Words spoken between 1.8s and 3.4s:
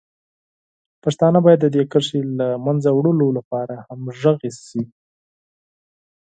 کرښې د له منځه وړلو